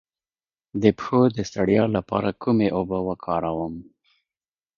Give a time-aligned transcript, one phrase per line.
[0.81, 3.75] د پښو د ستړیا لپاره کومې اوبه وکاروم؟